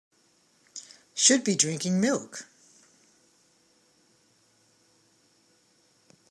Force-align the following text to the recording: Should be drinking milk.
Should 1.13 1.43
be 1.43 1.53
drinking 1.53 2.01
milk. 2.01 2.47